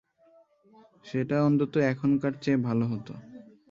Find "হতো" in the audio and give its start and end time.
2.91-3.13